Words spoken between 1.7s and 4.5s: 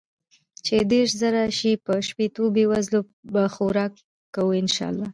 په شپيتو بې وزلو به خوراک کو